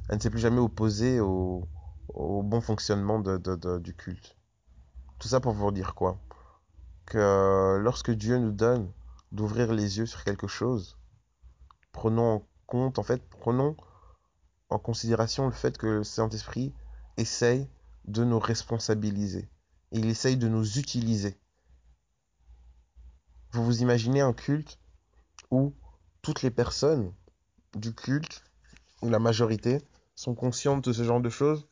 elle 0.10 0.18
ne 0.18 0.22
s'est 0.22 0.30
plus 0.30 0.40
jamais 0.40 0.60
opposée 0.60 1.20
au, 1.20 1.68
bon 2.14 2.62
fonctionnement 2.62 3.20
du 3.20 3.94
culte. 3.96 4.36
Tout 5.20 5.28
ça 5.28 5.40
pour 5.40 5.54
vous 5.54 5.72
dire 5.72 5.96
quoi? 5.96 6.20
Que 7.06 7.78
lorsque 7.82 8.12
Dieu 8.12 8.38
nous 8.38 8.52
donne 8.52 8.92
d'ouvrir 9.32 9.74
les 9.74 10.00
yeux 10.00 10.06
sur 10.06 10.24
quelque 10.24 10.48
chose, 10.48 10.98
prenons 11.92 12.36
en 12.36 12.48
compte, 12.68 13.00
en 13.00 13.04
fait, 13.04 13.22
prenons 13.30 13.76
en 14.70 14.80
considération 14.80 15.46
le 15.46 15.52
fait 15.52 15.78
que 15.78 15.88
le 15.88 16.04
Saint-Esprit 16.04 16.74
essaye 17.18 17.70
de 18.06 18.24
nous 18.24 18.40
responsabiliser. 18.40 19.50
Il 19.92 20.10
essaye 20.10 20.38
de 20.38 20.48
nous 20.48 20.80
utiliser. 20.80 21.38
Vous 23.54 23.66
vous 23.66 23.82
imaginez 23.82 24.22
un 24.22 24.34
culte 24.34 24.80
où 25.50 25.74
toutes 26.22 26.42
les 26.42 26.52
personnes 26.52 27.14
du 27.76 27.94
culte, 27.94 28.44
ou 29.02 29.10
la 29.10 29.20
majorité, 29.20 29.82
sont 30.16 30.36
conscientes 30.36 30.86
de 30.88 30.94
ce 30.94 31.04
genre 31.04 31.22
de 31.22 31.30
choses? 31.30 31.68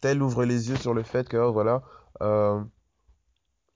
Tel 0.00 0.22
ouvre 0.22 0.44
les 0.44 0.70
yeux 0.70 0.76
sur 0.76 0.94
le 0.94 1.02
fait 1.02 1.28
que, 1.28 1.36
oh, 1.36 1.52
voilà, 1.52 1.82
euh, 2.22 2.62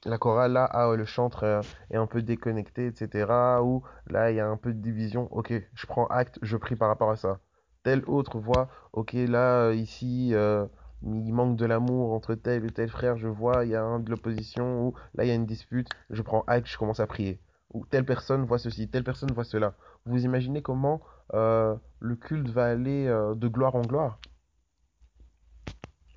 la 0.07 0.17
chorale 0.17 0.53
là, 0.53 0.65
ah, 0.65 0.95
le 0.97 1.05
chantre 1.05 1.45
euh, 1.45 1.61
est 1.91 1.97
un 1.97 2.07
peu 2.07 2.23
déconnecté, 2.23 2.87
etc. 2.87 3.63
Ou 3.63 3.83
là, 4.07 4.31
il 4.31 4.37
y 4.37 4.41
a 4.41 4.47
un 4.47 4.57
peu 4.57 4.73
de 4.73 4.81
division. 4.81 5.29
Ok, 5.33 5.53
je 5.75 5.87
prends 5.87 6.07
acte, 6.07 6.39
je 6.41 6.57
prie 6.57 6.77
par 6.77 6.89
rapport 6.89 7.11
à 7.11 7.17
ça. 7.17 7.41
Tel 7.83 8.03
autre 8.07 8.39
voit, 8.39 8.69
ok, 8.93 9.13
là, 9.13 9.73
ici, 9.73 10.31
euh, 10.33 10.67
il 11.07 11.33
manque 11.33 11.57
de 11.57 11.67
l'amour 11.67 12.13
entre 12.13 12.35
tel 12.35 12.65
et 12.65 12.71
tel 12.71 12.89
frère, 12.89 13.17
je 13.17 13.29
vois, 13.29 13.65
il 13.65 13.71
y 13.71 13.77
a 13.77 13.83
un 13.83 14.01
de 14.01 14.11
l'opposition, 14.11 14.87
ou 14.87 14.95
là, 15.15 15.25
il 15.25 15.29
y 15.29 15.31
a 15.31 15.35
une 15.35 15.47
dispute, 15.47 15.89
je 16.11 16.23
prends 16.23 16.45
acte, 16.47 16.67
je 16.67 16.79
commence 16.79 17.01
à 17.01 17.07
prier. 17.07 17.41
Ou 17.73 17.85
telle 17.87 18.05
personne 18.05 18.45
voit 18.45 18.59
ceci, 18.59 18.89
telle 18.89 19.05
personne 19.05 19.33
voit 19.33 19.45
cela. 19.45 19.75
Vous 20.07 20.25
imaginez 20.25 20.63
comment 20.63 21.01
le 21.33 22.15
culte 22.15 22.49
va 22.49 22.67
aller 22.67 23.07
de 23.07 23.49
gloire 23.49 23.75
en 23.75 23.83
gloire? 23.83 24.19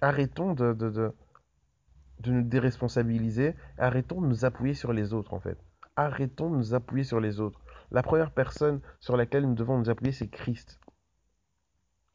Arrêtons 0.02 0.54
de 0.54 1.14
nous 2.28 2.42
déresponsabiliser. 2.44 3.56
Arrêtons 3.80 4.22
de 4.22 4.28
nous 4.28 4.46
appuyer 4.46 4.76
sur 4.76 4.94
les 4.94 5.14
autres, 5.14 5.34
en 5.34 5.40
fait. 5.40 5.58
Arrêtons 5.96 6.52
de 6.52 6.58
nous 6.58 6.76
appuyer 6.76 7.04
sur 7.04 7.20
les 7.20 7.40
autres. 7.40 7.60
La 7.90 8.04
première 8.04 8.32
personne 8.32 8.82
sur 9.00 9.18
laquelle 9.18 9.48
nous 9.48 9.56
devons 9.56 9.80
nous 9.80 9.90
appuyer, 9.90 10.12
c'est 10.12 10.28
Christ. 10.28 10.80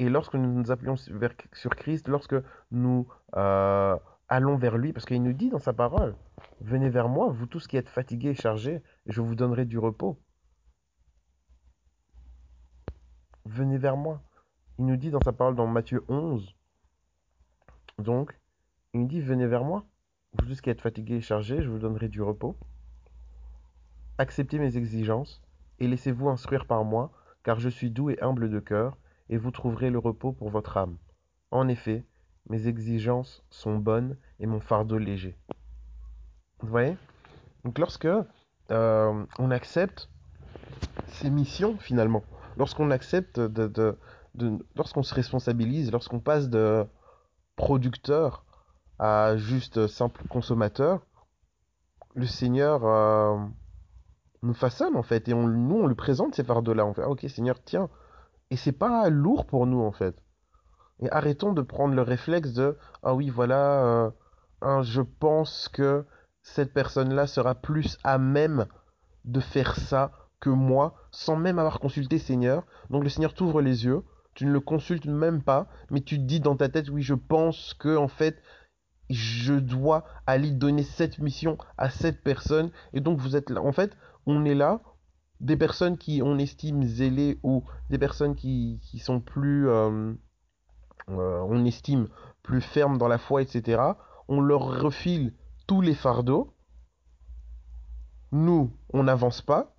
Et 0.02 0.08
lorsque 0.08 0.34
nous 0.34 0.52
nous 0.52 0.72
appuyons 0.72 0.96
sur 0.96 1.76
Christ, 1.76 2.08
lorsque 2.08 2.34
nous 2.72 3.06
euh, 3.36 3.96
allons 4.28 4.56
vers 4.56 4.76
lui, 4.76 4.92
parce 4.92 5.06
qu'il 5.06 5.22
nous 5.22 5.32
dit 5.32 5.48
dans 5.48 5.60
sa 5.60 5.72
parole, 5.72 6.16
venez 6.60 6.88
vers 6.88 7.08
moi, 7.08 7.28
vous 7.28 7.46
tous 7.46 7.68
qui 7.68 7.76
êtes 7.76 7.88
fatigués 7.88 8.30
et 8.30 8.34
chargés, 8.34 8.82
je 9.06 9.20
vous 9.20 9.36
donnerai 9.36 9.64
du 9.64 9.78
repos. 9.78 10.20
Venez 13.44 13.78
vers 13.78 13.96
moi. 13.96 14.20
Il 14.80 14.86
nous 14.86 14.96
dit 14.96 15.10
dans 15.10 15.20
sa 15.20 15.32
parole 15.32 15.54
dans 15.54 15.68
Matthieu 15.68 16.02
11, 16.08 16.52
donc, 17.98 18.36
il 18.94 19.02
nous 19.02 19.06
dit, 19.06 19.20
venez 19.20 19.46
vers 19.46 19.62
moi, 19.62 19.86
vous 20.32 20.46
tous 20.46 20.60
qui 20.60 20.70
êtes 20.70 20.80
fatigués 20.80 21.18
et 21.18 21.20
chargés, 21.20 21.62
je 21.62 21.70
vous 21.70 21.78
donnerai 21.78 22.08
du 22.08 22.22
repos. 22.22 22.56
Acceptez 24.18 24.58
mes 24.58 24.76
exigences 24.76 25.40
et 25.78 25.86
laissez-vous 25.86 26.28
instruire 26.28 26.66
par 26.66 26.82
moi, 26.82 27.12
car 27.44 27.60
je 27.60 27.68
suis 27.68 27.92
doux 27.92 28.10
et 28.10 28.20
humble 28.20 28.50
de 28.50 28.58
cœur, 28.58 28.96
et 29.32 29.38
vous 29.38 29.50
trouverez 29.50 29.88
le 29.88 29.98
repos 29.98 30.32
pour 30.32 30.50
votre 30.50 30.76
âme. 30.76 30.98
En 31.50 31.66
effet, 31.66 32.04
mes 32.50 32.66
exigences 32.66 33.42
sont 33.48 33.78
bonnes 33.78 34.18
et 34.38 34.44
mon 34.44 34.60
fardeau 34.60 34.98
léger. 34.98 35.38
Vous 36.60 36.68
voyez? 36.68 36.98
Donc 37.64 37.78
lorsque 37.78 38.04
euh, 38.04 39.24
on 39.38 39.50
accepte 39.50 40.10
ces 41.06 41.30
missions 41.30 41.78
finalement, 41.78 42.22
lorsqu'on 42.58 42.90
accepte 42.90 43.40
de, 43.40 43.96
lorsqu'on 44.76 45.02
se 45.02 45.14
responsabilise, 45.14 45.90
lorsqu'on 45.90 46.20
passe 46.20 46.50
de 46.50 46.84
producteur 47.56 48.44
à 48.98 49.38
juste 49.38 49.86
simple 49.86 50.22
consommateur, 50.28 51.06
le 52.14 52.26
Seigneur 52.26 52.84
euh, 52.84 53.38
nous 54.42 54.54
façonne 54.54 54.94
en 54.94 55.02
fait 55.02 55.26
et 55.30 55.32
on, 55.32 55.46
nous 55.48 55.76
on 55.76 55.86
lui 55.86 55.94
présente 55.94 56.34
ces 56.34 56.44
fardeaux-là. 56.44 56.84
On 56.84 56.92
fait 56.92 57.02
ah, 57.02 57.08
ok 57.08 57.24
Seigneur 57.30 57.62
tiens 57.64 57.88
et 58.52 58.56
c'est 58.56 58.72
pas 58.72 59.08
lourd 59.08 59.46
pour 59.46 59.66
nous 59.66 59.80
en 59.80 59.92
fait. 59.92 60.14
Et 61.00 61.10
arrêtons 61.10 61.54
de 61.54 61.62
prendre 61.62 61.94
le 61.94 62.02
réflexe 62.02 62.52
de 62.52 62.76
ah 63.02 63.14
oui 63.14 63.30
voilà 63.30 63.84
euh, 63.84 64.10
hein, 64.60 64.82
je 64.82 65.00
pense 65.00 65.70
que 65.70 66.04
cette 66.42 66.74
personne-là 66.74 67.26
sera 67.26 67.54
plus 67.54 67.96
à 68.04 68.18
même 68.18 68.66
de 69.24 69.40
faire 69.40 69.76
ça 69.76 70.12
que 70.38 70.50
moi 70.50 70.94
sans 71.10 71.36
même 71.36 71.58
avoir 71.58 71.80
consulté 71.80 72.18
Seigneur. 72.18 72.66
Donc 72.90 73.04
le 73.04 73.08
Seigneur 73.08 73.32
t'ouvre 73.32 73.62
les 73.62 73.86
yeux, 73.86 74.02
tu 74.34 74.44
ne 74.44 74.52
le 74.52 74.60
consultes 74.60 75.06
même 75.06 75.42
pas, 75.42 75.66
mais 75.90 76.02
tu 76.02 76.18
te 76.18 76.24
dis 76.24 76.40
dans 76.40 76.56
ta 76.56 76.68
tête 76.68 76.90
oui 76.90 77.00
je 77.00 77.14
pense 77.14 77.72
que 77.72 77.96
en 77.96 78.08
fait 78.08 78.42
je 79.08 79.54
dois 79.54 80.04
aller 80.26 80.50
donner 80.50 80.82
cette 80.82 81.18
mission 81.18 81.56
à 81.78 81.88
cette 81.88 82.22
personne. 82.22 82.70
Et 82.92 83.00
donc 83.00 83.18
vous 83.18 83.34
êtes 83.34 83.48
là. 83.48 83.62
En 83.62 83.72
fait, 83.72 83.96
on 84.26 84.44
est 84.44 84.54
là, 84.54 84.80
des 85.42 85.56
personnes 85.56 85.98
qui 85.98 86.22
on 86.22 86.38
estime 86.38 86.84
zélées 86.84 87.38
ou 87.42 87.64
des 87.90 87.98
personnes 87.98 88.36
qui, 88.36 88.78
qui 88.80 89.00
sont 89.00 89.20
plus, 89.20 89.68
euh, 89.68 90.14
euh, 91.10 91.40
on 91.48 91.64
estime 91.64 92.08
plus 92.42 92.60
fermes 92.60 92.96
dans 92.96 93.08
la 93.08 93.18
foi, 93.18 93.42
etc. 93.42 93.82
On 94.28 94.40
leur 94.40 94.80
refile 94.80 95.34
tous 95.66 95.80
les 95.80 95.94
fardeaux. 95.94 96.54
Nous, 98.30 98.72
on 98.92 99.02
n'avance 99.02 99.42
pas. 99.42 99.74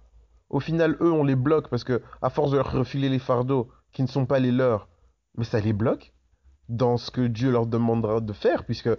Au 0.50 0.60
final, 0.60 0.98
eux, 1.00 1.12
on 1.12 1.24
les 1.24 1.36
bloque 1.36 1.70
parce 1.70 1.86
que 1.86 2.04
à 2.22 2.30
force 2.30 2.52
de 2.52 2.58
leur 2.58 2.72
refiler 2.72 3.10
les 3.10 3.20
fardeaux 3.20 3.72
qui 3.94 4.04
ne 4.04 4.08
sont 4.08 4.26
pas 4.26 4.40
les 4.40 4.52
leurs, 4.52 4.90
mais 5.38 5.46
ça 5.46 5.62
les 5.62 5.74
bloque 5.74 6.14
dans 6.68 6.98
ce 6.98 7.10
que 7.10 7.22
Dieu 7.22 7.52
leur 7.52 7.68
demandera 7.68 8.20
de 8.20 8.34
faire, 8.34 8.66
puisque 8.66 8.90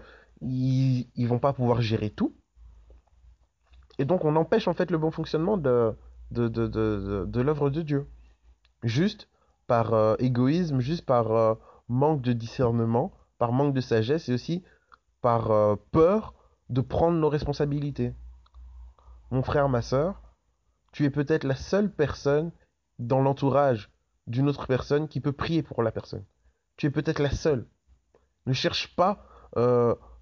ils, 0.40 1.08
ils 1.14 1.28
vont 1.28 1.38
pas 1.38 1.52
pouvoir 1.52 1.82
gérer 1.82 2.10
tout. 2.10 2.34
Et 3.98 4.04
donc 4.06 4.24
on 4.24 4.34
empêche 4.34 4.66
en 4.66 4.74
fait 4.74 4.90
le 4.90 4.98
bon 4.98 5.10
fonctionnement 5.10 5.56
de, 5.56 5.94
de, 6.30 6.48
de, 6.48 6.66
de, 6.66 7.24
de 7.26 7.40
l'œuvre 7.40 7.70
de 7.70 7.82
Dieu. 7.82 8.06
Juste 8.82 9.28
par 9.66 9.94
euh, 9.94 10.16
égoïsme, 10.18 10.80
juste 10.80 11.04
par 11.04 11.32
euh, 11.32 11.54
manque 11.88 12.22
de 12.22 12.32
discernement, 12.32 13.12
par 13.38 13.52
manque 13.52 13.74
de 13.74 13.80
sagesse 13.80 14.28
et 14.28 14.34
aussi 14.34 14.62
par 15.20 15.50
euh, 15.50 15.76
peur 15.90 16.34
de 16.68 16.80
prendre 16.80 17.18
nos 17.18 17.28
responsabilités. 17.28 18.14
Mon 19.30 19.42
frère, 19.42 19.68
ma 19.68 19.82
soeur, 19.82 20.22
tu 20.92 21.04
es 21.04 21.10
peut-être 21.10 21.44
la 21.44 21.56
seule 21.56 21.90
personne 21.90 22.52
dans 22.98 23.20
l'entourage 23.20 23.90
d'une 24.26 24.48
autre 24.48 24.66
personne 24.66 25.08
qui 25.08 25.20
peut 25.20 25.32
prier 25.32 25.62
pour 25.62 25.82
la 25.82 25.92
personne. 25.92 26.24
Tu 26.76 26.86
es 26.86 26.90
peut-être 26.90 27.20
la 27.20 27.30
seule. 27.30 27.66
Ne 28.46 28.52
cherche 28.52 28.94
pas 28.96 29.26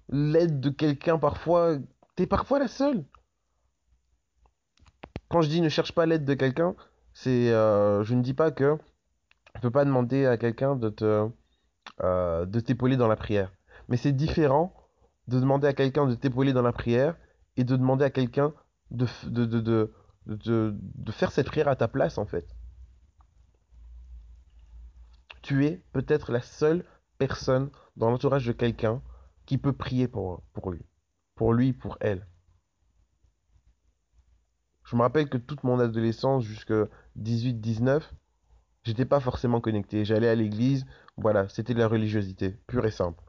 l'aide 0.09 0.59
de 0.59 0.69
quelqu'un 0.69 1.17
parfois, 1.17 1.77
t'es 2.15 2.27
parfois 2.27 2.59
la 2.59 2.67
seule. 2.67 3.05
Quand 5.33 5.41
je 5.41 5.49
dis 5.49 5.61
ne 5.61 5.69
cherche 5.69 5.93
pas 5.93 6.05
l'aide 6.05 6.25
de 6.25 6.35
quelqu'un, 6.35 6.75
c'est, 7.11 7.51
euh, 7.51 8.03
je 8.03 8.13
ne 8.13 8.21
dis 8.21 8.35
pas 8.35 8.51
que 8.51 8.77
tu 9.55 9.61
peux 9.61 9.71
pas 9.71 9.83
demander 9.83 10.27
à 10.27 10.37
quelqu'un 10.37 10.75
de 10.75 10.89
te, 10.89 11.27
euh, 12.03 12.45
de 12.45 12.59
t'épauler 12.59 12.97
dans 12.97 13.07
la 13.07 13.15
prière. 13.15 13.51
Mais 13.87 13.97
c'est 13.97 14.11
différent 14.11 14.75
de 15.27 15.39
demander 15.39 15.65
à 15.65 15.73
quelqu'un 15.73 16.05
de 16.05 16.13
t'épauler 16.13 16.53
dans 16.53 16.61
la 16.61 16.71
prière 16.71 17.15
et 17.57 17.63
de 17.63 17.75
demander 17.75 18.05
à 18.05 18.11
quelqu'un 18.11 18.53
de, 18.91 19.07
de, 19.25 21.11
faire 21.11 21.31
cette 21.31 21.47
prière 21.47 21.67
à 21.67 21.75
ta 21.75 21.87
place 21.87 22.19
en 22.19 22.27
fait. 22.27 22.45
Tu 25.41 25.65
es 25.65 25.81
peut-être 25.93 26.31
la 26.31 26.43
seule 26.43 26.85
personne 27.17 27.71
dans 27.97 28.11
l'entourage 28.11 28.45
de 28.45 28.51
quelqu'un 28.51 29.01
qui 29.47 29.57
peut 29.57 29.73
prier 29.73 30.07
pour 30.07 30.43
lui, 30.69 30.85
pour 31.33 31.53
lui, 31.53 31.73
pour 31.73 31.97
elle. 32.01 32.27
Je 34.93 34.97
me 34.99 35.01
rappelle 35.01 35.27
que 35.27 35.39
toute 35.39 35.63
mon 35.63 35.79
adolescence, 35.79 36.43
jusqu'à 36.43 36.85
18-19, 37.19 38.03
j'étais 38.83 39.05
pas 39.05 39.19
forcément 39.19 39.59
connecté. 39.59 40.05
J'allais 40.05 40.29
à 40.29 40.35
l'église, 40.35 40.85
voilà, 41.17 41.49
c'était 41.49 41.73
de 41.73 41.79
la 41.79 41.87
religiosité, 41.87 42.59
pure 42.67 42.85
et 42.85 42.91
simple. 42.91 43.23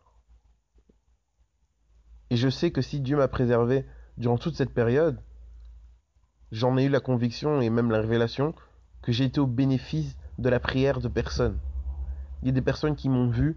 Et 2.28 2.36
je 2.36 2.50
sais 2.50 2.70
que 2.70 2.82
si 2.82 3.00
Dieu 3.00 3.16
m'a 3.16 3.28
préservé 3.28 3.86
durant 4.18 4.36
toute 4.36 4.56
cette 4.56 4.74
période, 4.74 5.18
j'en 6.52 6.76
ai 6.76 6.84
eu 6.84 6.90
la 6.90 7.00
conviction 7.00 7.62
et 7.62 7.70
même 7.70 7.90
la 7.90 8.02
révélation 8.02 8.54
que 9.00 9.12
j'ai 9.12 9.24
été 9.24 9.40
au 9.40 9.46
bénéfice 9.46 10.18
de 10.36 10.50
la 10.50 10.60
prière 10.60 11.00
de 11.00 11.08
personnes. 11.08 11.58
Il 12.42 12.48
y 12.48 12.50
a 12.50 12.52
des 12.52 12.60
personnes 12.60 12.94
qui 12.94 13.08
m'ont 13.08 13.30
vu 13.30 13.56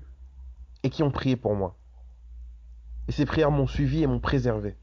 et 0.83 0.89
qui 0.89 1.03
ont 1.03 1.11
prié 1.11 1.35
pour 1.35 1.55
moi. 1.55 1.75
Et 3.09 3.11
ces 3.11 3.25
prières 3.25 3.51
m'ont 3.51 3.67
suivi 3.67 4.01
et 4.01 4.07
m'ont 4.07 4.21
préservé. 4.21 4.77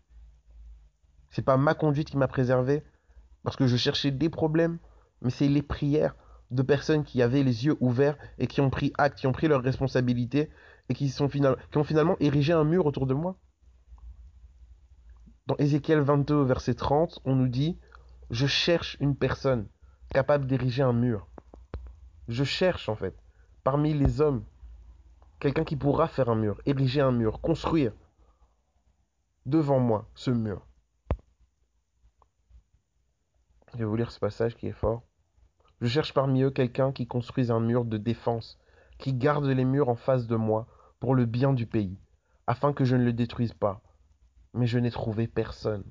C'est 1.31 1.41
pas 1.41 1.57
ma 1.57 1.73
conduite 1.73 2.11
qui 2.11 2.19
m'a 2.19 2.29
préservé 2.29 2.85
parce 3.45 3.57
que 3.57 3.67
je 3.67 3.77
cherchais 3.77 4.11
des 4.11 4.31
problèmes, 4.31 4.79
mais 5.23 5.31
c'est 5.31 5.49
les 5.49 5.63
prières 5.63 6.17
de 6.51 6.63
personnes 6.63 7.05
qui 7.05 7.23
avaient 7.23 7.43
les 7.43 7.67
yeux 7.67 7.77
ouverts 7.81 8.17
et 8.39 8.47
qui 8.47 8.61
ont 8.61 8.71
pris 8.71 8.93
acte, 8.99 9.19
qui 9.19 9.27
ont 9.27 9.33
pris 9.33 9.49
leurs 9.49 9.63
responsabilités 9.63 10.51
et 10.89 10.95
qui, 10.95 11.15
ont 11.21 11.85
finalement 11.85 12.17
érigé 12.21 12.53
un 12.53 12.65
mur 12.65 12.87
autour 12.87 13.07
de 13.07 13.15
moi. 13.15 13.37
Dans 15.47 15.57
Ézéchiel 15.59 16.01
22, 16.01 16.43
verset 16.43 16.75
30, 16.75 17.21
on 17.25 17.37
nous 17.37 17.49
dit 17.49 17.79
Je 18.31 18.47
cherche 18.47 18.97
une 19.01 19.15
personne 19.15 19.69
capable 20.11 20.47
d'ériger 20.47 20.83
un 20.83 20.93
mur. 20.93 21.29
Je 22.29 22.45
cherche 22.45 22.89
en 22.89 22.97
fait, 22.97 23.15
parmi 23.63 23.93
les 23.93 24.21
hommes, 24.21 24.45
quelqu'un 25.39 25.65
qui 25.65 25.77
pourra 25.77 26.09
faire 26.09 26.31
un 26.31 26.35
mur, 26.35 26.61
ériger 26.65 27.03
un 27.03 27.13
mur, 27.13 27.41
construire 27.41 27.93
devant 29.45 29.81
moi 29.81 30.09
ce 30.15 30.31
mur. 30.31 30.67
Je 33.75 33.81
vais 33.81 33.85
vous 33.87 33.97
lire 33.97 34.13
ce 34.13 34.21
passage 34.21 34.55
qui 34.57 34.69
est 34.69 34.73
fort. 34.73 35.03
Je 35.81 35.89
cherche 35.89 36.15
parmi 36.15 36.43
eux 36.43 36.51
quelqu'un 36.51 36.93
qui 36.93 37.09
construise 37.09 37.51
un 37.51 37.59
mur 37.59 37.85
de 37.85 37.99
défense, 37.99 38.59
qui 38.99 39.13
garde 39.13 39.47
les 39.47 39.65
murs 39.65 39.89
en 39.89 39.97
face 39.97 40.29
de 40.29 40.37
moi, 40.37 40.69
pour 41.01 41.17
le 41.17 41.27
bien 41.27 41.53
du 41.53 41.67
pays, 41.67 41.99
afin 42.47 42.73
que 42.73 42.85
je 42.85 42.95
ne 42.95 43.05
le 43.05 43.13
détruise 43.13 43.53
pas. 43.53 43.83
Mais 44.53 44.67
je 44.67 44.79
n'ai 44.79 44.93
trouvé 44.93 45.27
personne. 45.27 45.85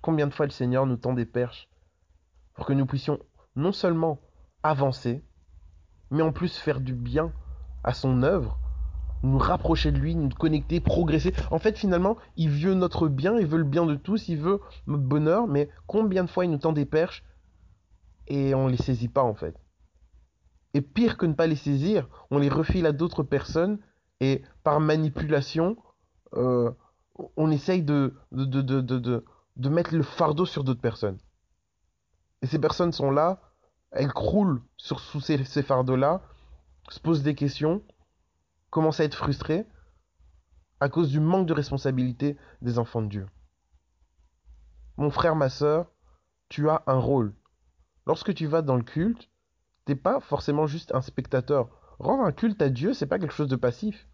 Combien 0.00 0.28
de 0.28 0.34
fois 0.34 0.46
le 0.46 0.52
Seigneur 0.52 0.86
nous 0.86 0.96
tend 0.96 1.14
des 1.14 1.26
perches 1.26 1.68
pour 2.54 2.64
que 2.64 2.72
nous 2.72 2.86
puissions 2.86 3.18
non 3.56 3.72
seulement 3.72 4.20
avancer, 4.62 5.24
mais 6.12 6.22
en 6.22 6.32
plus 6.32 6.56
faire 6.56 6.80
du 6.80 6.94
bien 6.94 7.32
à 7.82 7.92
son 7.92 8.22
œuvre, 8.22 8.60
nous 9.22 9.38
rapprocher 9.38 9.92
de 9.92 9.98
lui, 9.98 10.14
nous 10.14 10.28
connecter, 10.28 10.80
progresser. 10.80 11.32
En 11.50 11.58
fait, 11.58 11.76
finalement, 11.78 12.16
il 12.36 12.50
veut 12.50 12.74
notre 12.74 13.08
bien, 13.08 13.38
il 13.38 13.46
veut 13.46 13.58
le 13.58 13.64
bien 13.64 13.86
de 13.86 13.94
tous, 13.94 14.28
il 14.28 14.38
veut 14.38 14.60
notre 14.86 15.02
bonheur, 15.02 15.46
mais 15.46 15.68
combien 15.86 16.24
de 16.24 16.30
fois 16.30 16.44
il 16.44 16.50
nous 16.50 16.58
tend 16.58 16.72
des 16.72 16.86
perches 16.86 17.24
et 18.26 18.54
on 18.54 18.68
les 18.68 18.76
saisit 18.76 19.08
pas 19.08 19.22
en 19.22 19.34
fait. 19.34 19.56
Et 20.74 20.82
pire 20.82 21.16
que 21.16 21.26
ne 21.26 21.32
pas 21.32 21.46
les 21.46 21.56
saisir, 21.56 22.08
on 22.30 22.38
les 22.38 22.48
refile 22.48 22.86
à 22.86 22.92
d'autres 22.92 23.22
personnes 23.22 23.78
et 24.20 24.42
par 24.62 24.80
manipulation, 24.80 25.76
euh, 26.34 26.70
on 27.36 27.50
essaye 27.50 27.82
de, 27.82 28.14
de, 28.32 28.44
de, 28.44 28.80
de, 28.80 29.24
de 29.56 29.68
mettre 29.68 29.94
le 29.94 30.02
fardeau 30.02 30.44
sur 30.44 30.64
d'autres 30.64 30.80
personnes. 30.80 31.18
Et 32.42 32.46
ces 32.46 32.58
personnes 32.58 32.92
sont 32.92 33.10
là, 33.10 33.40
elles 33.90 34.12
croulent 34.12 34.62
sur, 34.76 35.00
sous 35.00 35.20
ces, 35.20 35.42
ces 35.44 35.62
fardeaux-là, 35.62 36.22
se 36.90 37.00
posent 37.00 37.22
des 37.22 37.34
questions, 37.34 37.82
commencent 38.70 39.00
à 39.00 39.04
être 39.04 39.16
frustrées 39.16 39.66
à 40.80 40.88
cause 40.88 41.10
du 41.10 41.20
manque 41.20 41.46
de 41.46 41.52
responsabilité 41.52 42.36
des 42.62 42.78
enfants 42.78 43.02
de 43.02 43.08
Dieu. 43.08 43.26
Mon 44.96 45.10
frère, 45.10 45.36
ma 45.36 45.48
soeur, 45.48 45.90
tu 46.48 46.68
as 46.68 46.82
un 46.86 46.98
rôle. 46.98 47.34
Lorsque 48.06 48.34
tu 48.34 48.46
vas 48.46 48.62
dans 48.62 48.76
le 48.76 48.82
culte, 48.82 49.28
t'es 49.84 49.94
pas 49.94 50.20
forcément 50.20 50.66
juste 50.66 50.94
un 50.94 51.02
spectateur. 51.02 51.68
Rendre 51.98 52.24
un 52.24 52.32
culte 52.32 52.62
à 52.62 52.68
Dieu, 52.68 52.94
c'est 52.94 53.06
pas 53.06 53.18
quelque 53.18 53.34
chose 53.34 53.48
de 53.48 53.56
passif. 53.56 54.08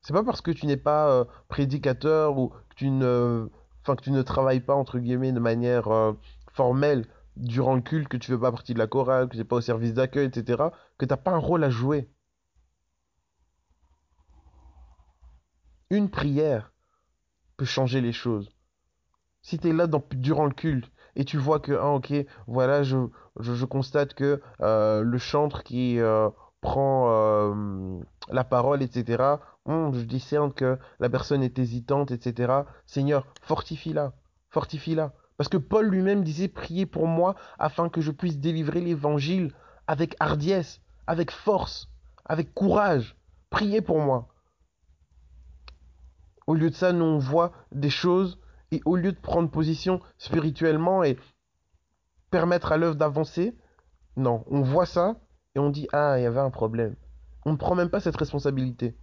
C'est 0.00 0.12
pas 0.12 0.22
parce 0.22 0.40
que 0.40 0.50
tu 0.50 0.66
n'es 0.66 0.76
pas 0.76 1.08
euh, 1.10 1.24
prédicateur 1.48 2.38
ou 2.38 2.48
que 2.48 2.74
tu 2.76 2.90
ne, 2.90 4.22
travailles 4.22 4.60
pas 4.60 4.74
entre 4.74 4.98
guillemets 4.98 5.32
de 5.32 5.40
manière 5.40 5.88
euh, 5.88 6.12
formelle 6.52 7.06
durant 7.36 7.74
le 7.74 7.82
culte, 7.82 8.08
que 8.08 8.16
tu 8.16 8.32
fais 8.32 8.38
pas 8.38 8.50
partie 8.50 8.72
de 8.72 8.78
la 8.78 8.86
chorale, 8.86 9.26
que 9.26 9.32
tu 9.32 9.38
n'es 9.38 9.44
pas 9.44 9.56
au 9.56 9.60
service 9.60 9.92
d'accueil, 9.92 10.26
etc., 10.26 10.64
que 10.98 11.04
tu 11.04 11.10
n'as 11.10 11.16
pas 11.16 11.32
un 11.32 11.38
rôle 11.38 11.64
à 11.64 11.70
jouer. 11.70 12.08
Une 15.90 16.10
prière 16.10 16.72
peut 17.56 17.64
changer 17.64 18.00
les 18.00 18.12
choses. 18.12 18.50
Si 19.42 19.58
tu 19.58 19.68
es 19.68 19.72
là 19.72 19.86
durant 20.12 20.46
le 20.46 20.52
culte 20.52 20.90
et 21.14 21.24
tu 21.24 21.38
vois 21.38 21.60
que, 21.60 21.72
ah 21.72 21.90
ok, 21.90 22.12
voilà, 22.48 22.82
je, 22.82 23.64
constate 23.64 24.14
que 24.14 24.42
euh, 24.60 25.02
le 25.02 25.18
chantre 25.18 25.62
qui 25.62 26.00
euh, 26.00 26.28
prend 26.60 27.06
euh, 27.10 28.00
la 28.28 28.42
parole, 28.42 28.82
etc., 28.82 29.36
hum, 29.64 29.94
je 29.94 30.00
discerne 30.00 30.52
que 30.52 30.76
la 30.98 31.08
personne 31.08 31.44
est 31.44 31.58
hésitante, 31.58 32.10
etc. 32.10 32.62
Seigneur, 32.86 33.24
fortifie-la, 33.42 34.12
fortifie-la. 34.50 35.12
Parce 35.36 35.48
que 35.48 35.56
Paul 35.56 35.86
lui-même 35.86 36.24
disait, 36.24 36.48
priez 36.48 36.86
pour 36.86 37.06
moi 37.06 37.36
afin 37.60 37.88
que 37.88 38.00
je 38.00 38.10
puisse 38.10 38.38
délivrer 38.38 38.80
l'évangile 38.80 39.52
avec 39.86 40.16
hardiesse, 40.18 40.80
avec 41.06 41.30
force, 41.30 41.88
avec 42.24 42.52
courage. 42.54 43.16
Priez 43.50 43.80
pour 43.80 44.00
moi. 44.00 44.28
Au 46.46 46.54
lieu 46.54 46.70
de 46.70 46.74
ça, 46.74 46.92
nous 46.92 47.04
on 47.04 47.18
voit 47.18 47.52
des 47.72 47.90
choses 47.90 48.38
et 48.70 48.80
au 48.84 48.96
lieu 48.96 49.12
de 49.12 49.18
prendre 49.18 49.50
position 49.50 50.00
spirituellement 50.18 51.02
et 51.02 51.16
permettre 52.30 52.72
à 52.72 52.76
l'œuvre 52.76 52.96
d'avancer, 52.96 53.56
non, 54.16 54.44
on 54.48 54.62
voit 54.62 54.86
ça 54.86 55.16
et 55.54 55.58
on 55.58 55.70
dit 55.70 55.88
ah, 55.92 56.18
il 56.18 56.22
y 56.22 56.26
avait 56.26 56.40
un 56.40 56.50
problème. 56.50 56.96
On 57.44 57.52
ne 57.52 57.56
prend 57.56 57.74
même 57.74 57.90
pas 57.90 58.00
cette 58.00 58.16
responsabilité. 58.16 58.96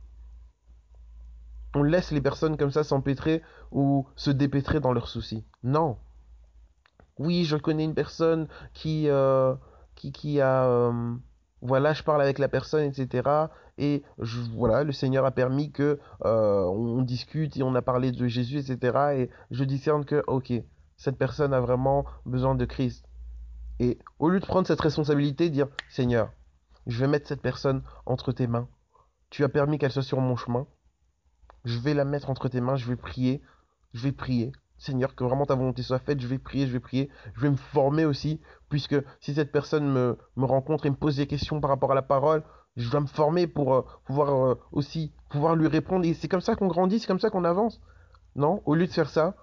On 1.75 1.83
laisse 1.83 2.11
les 2.11 2.21
personnes 2.21 2.57
comme 2.57 2.71
ça 2.71 2.83
s'empêtrer 2.83 3.41
ou 3.71 4.07
se 4.15 4.29
dépêtrer 4.29 4.79
dans 4.79 4.93
leurs 4.93 5.07
soucis. 5.07 5.43
Non. 5.63 5.97
Oui, 7.17 7.45
je 7.45 7.57
connais 7.57 7.83
une 7.83 7.95
personne 7.95 8.47
qui, 8.73 9.09
euh, 9.09 9.55
qui, 9.95 10.11
qui 10.11 10.39
a... 10.41 10.65
Euh, 10.65 11.15
voilà, 11.61 11.93
je 11.93 12.03
parle 12.03 12.21
avec 12.21 12.39
la 12.39 12.49
personne, 12.49 12.83
etc. 12.83 13.47
Et 13.77 14.03
voilà, 14.55 14.83
le 14.83 14.91
Seigneur 14.91 15.25
a 15.25 15.31
permis 15.31 15.71
que 15.71 15.99
euh, 16.25 16.63
on 16.65 17.01
discute 17.01 17.57
et 17.57 17.63
on 17.63 17.73
a 17.75 17.81
parlé 17.81 18.11
de 18.11 18.27
Jésus, 18.27 18.57
etc. 18.57 18.97
Et 19.15 19.29
je 19.51 19.63
discerne 19.63 20.05
que, 20.05 20.23
ok, 20.27 20.53
cette 20.97 21.17
personne 21.17 21.53
a 21.53 21.59
vraiment 21.59 22.05
besoin 22.25 22.55
de 22.55 22.65
Christ. 22.65 23.05
Et 23.79 23.97
au 24.19 24.29
lieu 24.29 24.39
de 24.39 24.45
prendre 24.45 24.67
cette 24.67 24.81
responsabilité, 24.81 25.49
dire, 25.49 25.67
Seigneur, 25.89 26.31
je 26.85 26.99
vais 26.99 27.07
mettre 27.07 27.27
cette 27.27 27.41
personne 27.41 27.81
entre 28.05 28.31
tes 28.31 28.47
mains. 28.47 28.67
Tu 29.29 29.43
as 29.43 29.49
permis 29.49 29.79
qu'elle 29.79 29.91
soit 29.91 30.03
sur 30.03 30.21
mon 30.21 30.35
chemin. 30.35 30.67
Je 31.65 31.79
vais 31.79 31.93
la 31.93 32.05
mettre 32.05 32.29
entre 32.29 32.49
tes 32.49 32.61
mains, 32.61 32.75
je 32.75 32.87
vais 32.87 32.95
prier, 32.95 33.41
je 33.93 34.03
vais 34.03 34.11
prier. 34.11 34.51
Seigneur, 34.77 35.15
que 35.15 35.23
vraiment 35.23 35.45
ta 35.45 35.55
volonté 35.55 35.81
soit 35.81 35.99
faite, 35.99 36.19
je 36.19 36.27
vais 36.27 36.37
prier, 36.37 36.67
je 36.67 36.73
vais 36.73 36.79
prier, 36.79 37.09
je 37.35 37.41
vais 37.41 37.49
me 37.49 37.55
former 37.55 38.05
aussi, 38.05 38.41
puisque 38.69 38.95
si 39.21 39.33
cette 39.33 39.51
personne 39.51 39.89
me, 39.89 40.17
me 40.35 40.45
rencontre 40.45 40.85
et 40.85 40.89
me 40.89 40.95
pose 40.95 41.15
des 41.15 41.27
questions 41.27 41.61
par 41.61 41.69
rapport 41.69 41.93
à 41.93 41.95
la 41.95 42.01
parole, 42.01 42.43
je 42.75 42.89
dois 42.89 43.01
me 43.01 43.07
former 43.07 43.47
pour 43.47 43.73
euh, 43.73 43.81
pouvoir 44.05 44.33
euh, 44.33 44.55
aussi 44.71 45.11
pouvoir 45.29 45.55
lui 45.55 45.67
répondre. 45.67 46.05
Et 46.05 46.13
c'est 46.13 46.27
comme 46.27 46.41
ça 46.41 46.55
qu'on 46.55 46.67
grandit, 46.67 46.99
c'est 46.99 47.07
comme 47.07 47.19
ça 47.19 47.29
qu'on 47.29 47.43
avance. 47.43 47.81
Non, 48.35 48.61
au 48.65 48.75
lieu 48.75 48.87
de 48.87 48.91
faire 48.91 49.09
ça, 49.09 49.35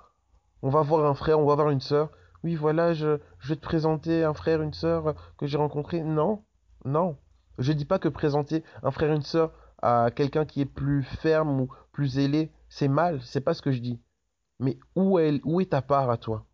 on 0.62 0.68
va 0.68 0.82
voir 0.82 1.06
un 1.06 1.14
frère, 1.14 1.38
on 1.38 1.46
va 1.46 1.54
voir 1.54 1.70
une 1.70 1.80
sœur. 1.80 2.10
Oui, 2.42 2.54
voilà, 2.54 2.94
je, 2.94 3.18
vais 3.44 3.56
te 3.56 3.60
présenter 3.60 4.24
un 4.24 4.34
frère, 4.34 4.62
une 4.62 4.72
sœur 4.72 5.14
que 5.36 5.46
j'ai 5.46 5.58
rencontré. 5.58 6.02
Non, 6.02 6.42
non. 6.84 7.16
Je 7.58 7.72
dis 7.72 7.84
pas 7.84 7.98
que 7.98 8.08
présenter 8.08 8.64
un 8.82 8.90
frère, 8.90 9.12
une 9.12 9.22
sœur 9.22 9.52
à 9.82 10.10
quelqu'un 10.10 10.44
qui 10.44 10.62
est 10.62 10.66
plus 10.66 11.02
ferme 11.02 11.60
ou 11.60 11.68
plus 11.92 12.18
ailé, 12.18 12.50
c'est 12.68 12.88
mal. 12.88 13.20
C'est 13.22 13.42
pas 13.42 13.54
ce 13.54 13.62
que 13.62 13.72
je 13.72 13.80
dis. 13.80 14.00
Mais 14.58 14.78
où 14.96 15.18
est, 15.18 15.40
où 15.44 15.60
est 15.60 15.70
ta 15.70 15.82
part 15.82 16.10
à 16.10 16.16
toi? 16.16 16.46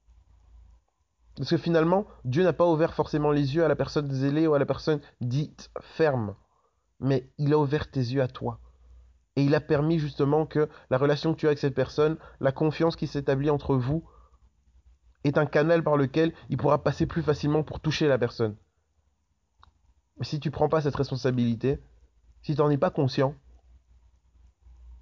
Parce 1.37 1.51
que 1.51 1.57
finalement, 1.57 2.07
Dieu 2.25 2.43
n'a 2.43 2.53
pas 2.53 2.67
ouvert 2.67 2.95
forcément 2.95 3.31
les 3.31 3.55
yeux 3.55 3.65
à 3.65 3.69
la 3.69 3.77
personne 3.77 4.11
zélée 4.11 4.47
ou 4.47 4.55
à 4.55 4.59
la 4.59 4.67
personne 4.67 5.01
dite 5.21 5.71
ferme. 5.81 6.35
Mais 7.01 7.31
il 7.39 7.53
a 7.53 7.59
ouvert 7.59 7.91
tes 7.91 8.01
yeux 8.01 8.23
à 8.23 8.29
toi. 8.29 8.61
Et 9.37 9.45
il 9.45 9.55
a 9.55 9.61
permis 9.61 9.99
justement 9.99 10.47
que 10.47 10.69
la 10.89 10.99
relation 10.99 11.35
que 11.35 11.39
tu 11.39 11.47
as 11.47 11.51
avec 11.51 11.59
cette 11.59 11.75
personne, 11.75 12.17
la 12.41 12.53
confiance 12.53 12.97
qui 12.97 13.07
s'établit 13.07 13.51
entre 13.51 13.77
vous, 13.77 14.09
est 15.25 15.39
un 15.39 15.47
canal 15.47 15.83
par 15.83 15.97
lequel 15.97 16.33
il 16.49 16.57
pourra 16.57 16.83
passer 16.83 17.07
plus 17.07 17.23
facilement 17.23 17.63
pour 17.63 17.81
toucher 17.81 18.09
la 18.09 18.19
personne. 18.19 18.57
Mais 20.19 20.25
si 20.25 20.41
tu 20.41 20.51
prends 20.51 20.69
pas 20.69 20.81
cette 20.81 20.97
responsabilité, 20.97 21.81
si 22.43 22.55
tu 22.55 22.61
n'en 22.61 22.71
es 22.71 22.79
pas 22.79 22.91
conscient, 22.91 23.35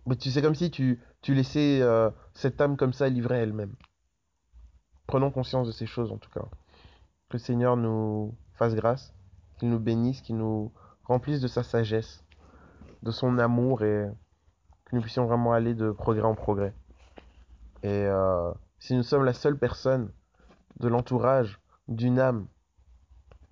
bah, 0.07 0.17
tu 0.17 0.31
sais 0.31 0.43
comme 0.43 0.55
si 0.55 0.71
tu, 0.71 1.01
laissais 1.29 1.81
euh, 1.81 2.11
cette 2.35 2.61
âme 2.61 2.77
comme 2.77 2.93
ça 2.93 3.09
livrée 3.09 3.39
elle-même. 3.39 3.75
Prenons 5.07 5.31
conscience 5.31 5.67
de 5.67 5.73
ces 5.73 5.87
choses 5.87 6.11
en 6.11 6.19
tout 6.19 6.31
cas. 6.31 6.45
Que 7.29 7.35
le 7.35 7.39
Seigneur 7.39 7.77
nous 7.77 8.35
fasse 8.55 8.75
grâce, 8.75 9.15
qu'il 9.59 9.71
nous 9.71 9.79
bénisse, 9.79 10.21
qu'il 10.23 10.37
nous 10.37 10.73
remplisse 11.05 11.41
de 11.41 11.49
sa 11.49 11.63
sagesse, 11.63 12.25
de 13.03 13.11
son 13.11 13.39
amour 13.39 13.83
et 13.83 14.09
que 14.85 14.97
nous 14.97 15.03
puissions 15.03 15.27
vraiment 15.27 15.53
aller 15.53 15.75
de 15.75 15.91
progrès 15.91 16.23
en 16.23 16.35
progrès. 16.35 16.75
Et 17.83 18.05
euh, 18.07 18.53
si 18.79 18.95
nous 18.95 19.03
sommes 19.03 19.25
la 19.25 19.35
seule 19.35 19.59
personne 19.59 20.11
de 20.81 20.89
l'entourage 20.89 21.61
d'une 21.89 22.19
âme 22.19 22.47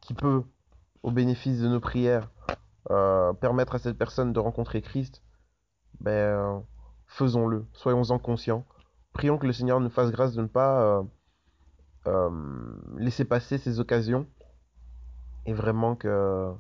qui 0.01 0.15
peut, 0.15 0.43
au 1.03 1.11
bénéfice 1.11 1.61
de 1.61 1.69
nos 1.69 1.81
prières, 1.81 2.31
euh, 2.91 3.33
permettre 3.35 3.75
à 3.75 3.79
cette 3.79 3.99
personne 3.99 4.33
de 4.33 4.41
rencontrer 4.41 4.83
Christ, 4.83 5.23
ben, 6.01 6.65
faisons-le, 7.07 7.67
soyons-en 7.75 8.19
conscients. 8.19 8.65
Prions 9.13 9.39
que 9.39 9.47
le 9.47 9.53
Seigneur 9.53 9.81
nous 9.81 9.91
fasse 9.91 10.11
grâce 10.11 10.33
de 10.33 10.43
ne 10.43 10.47
pas 10.47 11.05
euh, 12.07 12.31
laisser 12.97 13.25
passer 13.25 13.59
ces 13.59 13.79
occasions 13.79 14.27
et 15.47 15.53
vraiment 15.53 15.95
que 15.95 16.53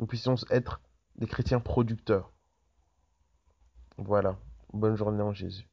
nous 0.00 0.06
puissions 0.06 0.34
être 0.50 0.80
des 1.16 1.26
chrétiens 1.26 1.60
producteurs. 1.60 2.32
Voilà, 3.98 4.38
bonne 4.72 4.96
journée 4.96 5.22
en 5.22 5.32
Jésus. 5.32 5.68